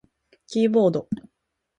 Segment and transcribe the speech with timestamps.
[0.47, 1.07] キーボード